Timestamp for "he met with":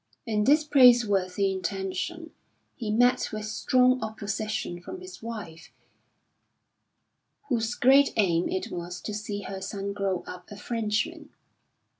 2.75-3.45